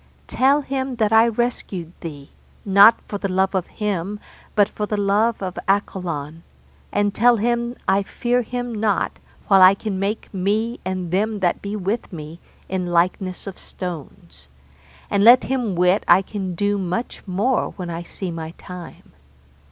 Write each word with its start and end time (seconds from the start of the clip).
Tell 0.25 0.61
him 0.61 0.95
that 0.95 1.13
I 1.13 1.27
rescued 1.27 1.93
thee, 2.01 2.31
not 2.65 2.99
for 3.07 3.19
the 3.19 3.29
love 3.29 3.53
of 3.53 3.67
him 3.67 4.19
but 4.55 4.67
for 4.67 4.87
the 4.87 4.97
love 4.97 5.43
of 5.43 5.59
Accolon, 5.67 6.41
and 6.91 7.13
tell 7.13 7.37
him 7.37 7.75
I 7.87 8.01
fear 8.01 8.41
him 8.41 8.73
not 8.73 9.19
while 9.47 9.61
I 9.61 9.75
can 9.75 9.99
make 9.99 10.33
me 10.33 10.79
and 10.83 11.11
them 11.11 11.37
that 11.41 11.61
be 11.61 11.75
with 11.75 12.11
me 12.11 12.39
in 12.67 12.87
likeness 12.87 13.45
of 13.45 13.59
stones; 13.59 14.47
and 15.11 15.23
let 15.23 15.43
him 15.43 15.75
wit 15.75 16.03
I 16.07 16.23
can 16.23 16.55
do 16.55 16.79
much 16.79 17.21
more 17.27 17.69
when 17.75 17.91
I 17.91 18.01
see 18.01 18.31
my 18.31 18.55
time. 18.57 19.11